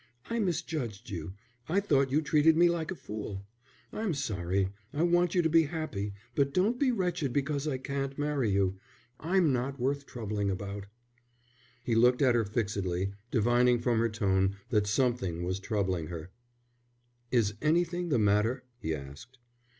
[0.31, 1.33] "I misjudged you,
[1.69, 3.45] I thought you treated me like a fool.
[3.93, 6.15] I'm sorry, I want you to be happy.
[6.33, 8.79] But don't be wretched because I can't marry you;
[9.19, 10.87] I'm not worth troubling about."
[11.83, 16.31] He looked at her fixedly, divining from her tone that something was troubling her.
[17.29, 19.37] "Is anything the matter?" he asked.